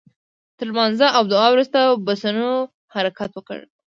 [0.57, 2.49] تر لمانځه او دعا وروسته بسونو
[2.93, 3.59] حرکت وکړ.